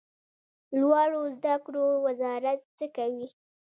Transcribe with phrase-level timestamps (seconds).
[0.79, 3.27] لوړو زده کړو وزارت څه کوي؟